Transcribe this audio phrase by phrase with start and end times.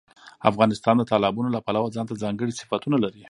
[0.49, 3.19] افغانستان د تالابونو له پلوه ځانته ځانګړي صفتونه لري.